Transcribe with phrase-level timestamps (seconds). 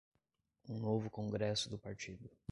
[0.67, 2.27] um novo Congresso do Partido